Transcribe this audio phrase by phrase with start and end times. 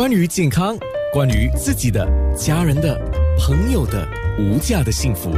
[0.00, 0.78] 关于健康，
[1.12, 2.98] 关于自己的、家人的、
[3.38, 5.30] 朋友的无价的幸福，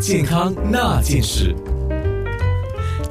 [0.00, 1.52] 健康那件事。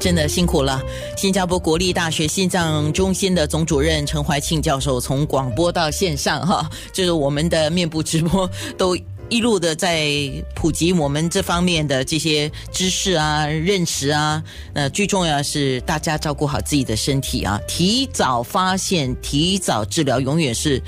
[0.00, 0.80] 真的辛苦了，
[1.14, 8.96] 新加坡国立大学心脏中心的总主任陈怀庆教授，从广播到线上，哈，就是我们的面部直播都。
[9.28, 10.08] 一路的在
[10.54, 20.80] 普及我们这方面的这些知识啊、认识啊，那，最重要是大家照顾好自己的身体啊，提早发现、提早治疗，永远是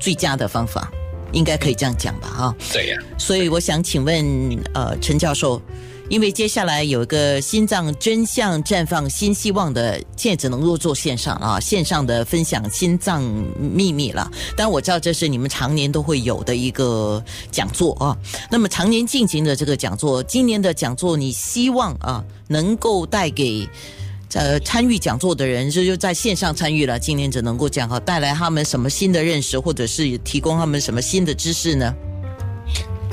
[0.00, 0.90] 最佳的方法，
[1.32, 2.28] 应该可以这样讲吧？
[2.28, 2.98] 哈，对呀。
[3.18, 5.60] 所以我想请问，呃，陈教授。
[6.08, 13.22] 因为接下来有一个心脏真相绽放新希望的，现在只能够做线上啊，线上的分享心脏
[13.58, 14.30] 秘密了。
[14.56, 18.16] 但我知道这是你们常年都会有的一个讲座啊。
[18.50, 23.66] 那么常年进行的这个讲座，今年的讲座，你希望啊能够带给
[24.34, 31.94] 呃参与讲座的人，就就在线上参与了，今年只能够讲哈，带来他们什么新的认识，或者是提供他们什么新的知识呢？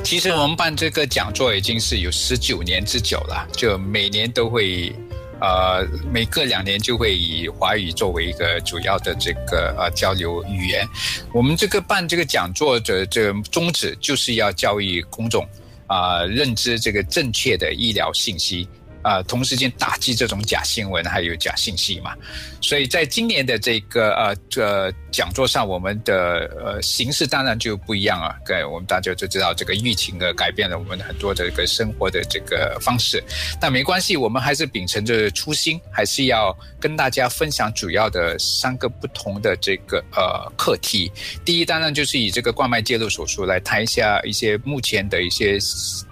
[0.10, 4.92] 其实我们办这个讲座已经是有十九年之久了，就每年都会，
[5.40, 10.84] 呃，每隔两年就会以华语作为一个主要的这个呃交流语言。
[11.32, 15.48] 我们这个办这个讲座的这个宗旨就是要教育公众
[15.86, 18.68] 啊，认知这个正确的医疗信息。
[19.02, 22.14] 啊，同时间打击这种假新闻还有假信息嘛，
[22.62, 28.36] 所以在今年的这个呃这讲座上，我们的呃形式当然就不一样啊。
[28.46, 33.24] 对，我们大家都知道，这个疫情的改变了我们很多的一个生活的这个方式，
[33.60, 41.12] 但没关系，我们还是秉承着初心，还是要跟大家分享主要的三个不同的这个呃课题。
[41.46, 45.58] 第一，当然就是以这个冠脉介入手术来谈一下一些目前的一些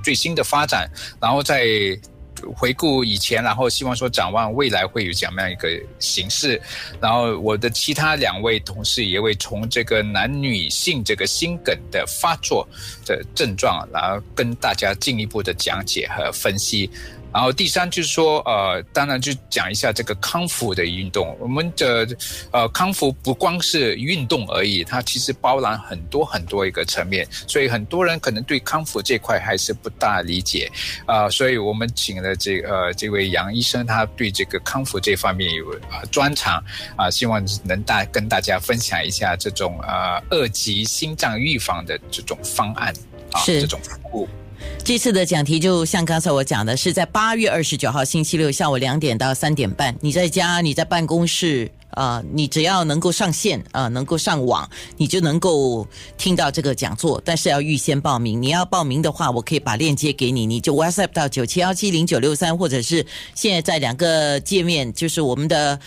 [0.04, 1.66] 最新的发展，然后再。
[2.56, 6.62] 回顾以前，然后希望说展望未来会有怎么样一个形式。
[7.00, 12.68] 然后我的其他两位同事也会从这个男女性这个心梗的发作
[13.06, 16.90] 的症状，然后跟大家进一步的讲解和分析。
[17.34, 21.38] 然后第三就是说，呃，当然就讲一下这个康复的运动。
[21.40, 22.08] 我们的
[22.52, 27.28] 呃康复不光是运动而已，它其实包含很多很多一个层面。
[27.48, 30.72] 所以很多人可能对康复这块还是不大理解
[31.06, 31.30] 啊。
[31.30, 36.64] 所以我们请了这呃这位杨医生，他对这个康复这方面有呃专长
[36.96, 42.92] 啊，希望能大跟大家分享一下这种呃二级心脏预防的这种方案
[43.32, 44.28] 啊，这种服务。
[44.84, 49.96] 这次的讲题就像刚才我讲的，是在八月二十九号星期六下午两点到三点半。
[50.02, 55.86] 你在家，你在办公室啊，你只要能够上线啊，能够上网，你就能够
[56.18, 57.22] 听到这个讲座。
[57.26, 58.42] 但是要预先报名。
[58.42, 65.80] 你要报名的话，我可以把链接给你，你就 WhatsApp 到九七幺七零九六三，或者是现在在两个界面，就是我们的。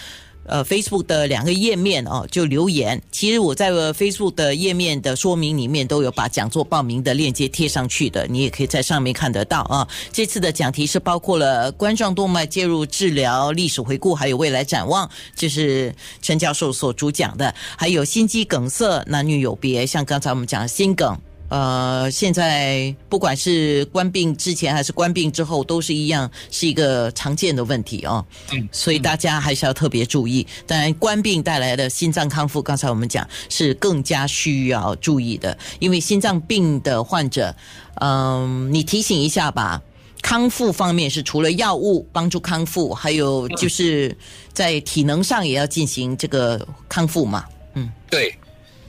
[0.45, 3.01] 呃，Facebook 的两个页面哦，就留言。
[3.12, 9.87] 其实我在 Facebook 的页面的说明里面都有把讲座报名的链接贴上去的，你也可以在上面看得到啊。
[10.11, 21.17] 这次的讲题是包括了冠状动脉介入治疗历史回顾，还有未来展望，就是陈教授所主讲的，还有心肌梗塞男女有别，像刚才我们讲心梗。
[21.50, 28.25] 呃，现在不管是关病之前还是关病之后，都是一样，是一个常见的问题哦。
[28.53, 30.47] 嗯，所以大家还是要特别注意。
[30.65, 37.53] 当然，关病带来的心脏康复，刚才我们讲是更加需要注意的，因为心脏病的患者，
[37.97, 39.83] 嗯，你提醒一下吧。
[40.22, 44.16] 康复方面是除了药物帮助康复，还有就是
[44.53, 47.44] 在体能上也要进行这个康复嘛。
[47.75, 48.33] 嗯，对。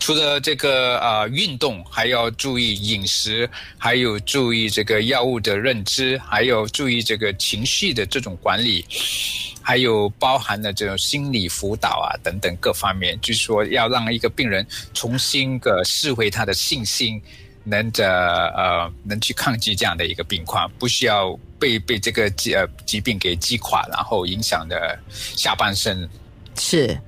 [0.02, 3.48] 除了这个啊运动，还要注意饮食，
[3.78, 8.84] 还有注意这个药物的认知，还有注意这个情绪的这种管理，
[9.62, 17.22] 还有包含了这种心理辅导啊等等各方面，就是说要让一个病人重新的释回他的信心，
[17.64, 18.10] 能着
[18.58, 26.10] 呃能去抗击这样的一个病况，不需要被被这个疾呃疾病给击垮，然后影响的下半身
[26.58, 27.00] 是。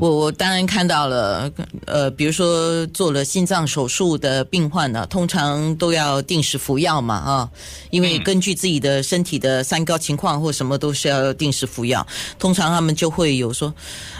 [0.00, 1.50] 我我当然看到了，
[1.86, 7.50] 呃，比如说做了心脏手术的病患呢，通常都要定时服药嘛，啊，
[7.90, 12.06] 因为根据自己的身体的三高情况或什么都是要定时服药。
[12.38, 13.74] 通常他们就会有说，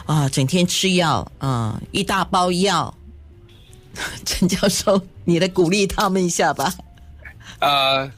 [0.04, 2.94] 啊，整天吃药，啊，一大包药。
[4.26, 6.74] 陈教授，你来鼓励他们一下吧。
[7.60, 8.10] 呃。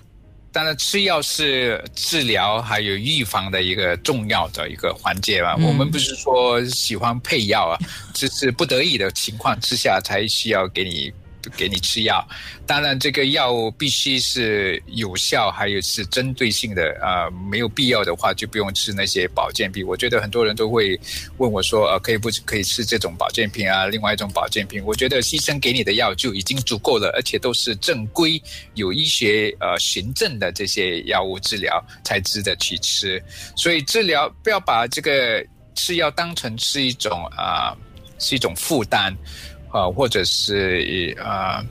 [0.57, 5.55] 当然，吃药是治疗还有预防的一个重要的一个环节嘛。
[5.57, 7.77] 我们不是说喜欢配药啊，
[8.15, 11.13] 只是不得已的情况之下才需要给你
[11.57, 12.27] 给你吃药。
[12.67, 17.31] 当然，这个药物必须是有效，还有是针对性的啊。
[17.51, 19.87] 没有必要的话，就不用吃那些保健品。
[19.87, 20.99] 我觉得很多人都会
[21.37, 23.87] 问我说：“呃，可以不可以吃这种保健品啊？
[23.87, 28.41] 另外一种保健品？”我觉得医生给你的药就已经足够了，而且都是正规、
[28.75, 33.23] 有医学呃行政的这些药物治疗才值得去吃。
[33.55, 35.45] 所以治疗不要把这个
[35.75, 37.77] 吃药当成是一种啊，
[38.19, 39.15] 是一种负担
[39.71, 41.65] 啊，或者是啊。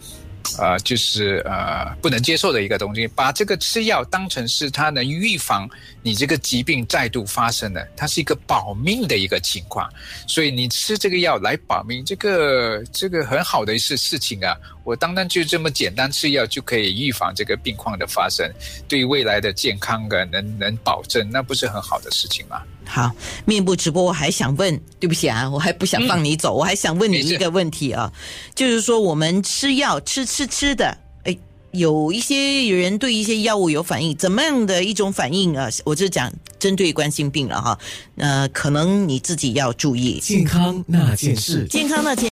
[0.59, 5.67] 呃，就是呃不能接受的一个东西，把这个吃药当成是它能预防
[6.03, 9.91] 你这个疾病再度发生的，它是一个保命的一个情况，
[10.27, 14.55] 所以你吃这个药来保命，这个这个很好的一次事情啊。
[14.85, 18.47] 我单单就这么简单吃药就可以预防这个病况的发生，
[18.87, 22.61] 对未来的健康的能能保证，那不是很好的事情吗？
[22.85, 23.11] 好，
[23.45, 28.13] 面部直播，我还想问，对不起啊，我还不想放你走，我还想问你一个问题啊，
[28.53, 31.35] 就是说我们吃药吃吃吃的，哎，
[31.71, 35.67] 有一些人对一些药物有反应，怎么样的一种反应啊？
[35.83, 37.79] 我就讲针对冠心病了哈，
[38.17, 42.23] 呃，可能你自己要注意健康那件事，健康那件。